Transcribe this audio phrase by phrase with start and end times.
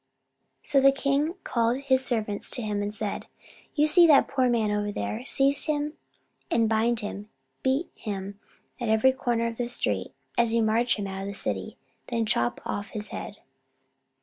[0.63, 3.27] So the king called his servants to him and said:
[3.75, 5.23] "You see that poor man over there?
[5.27, 5.93] Seize him
[6.49, 7.29] and bind him,
[7.61, 8.39] beat him
[8.79, 11.77] at every corner of the street as you march him out of the city,
[12.09, 13.35] and then chop off his head."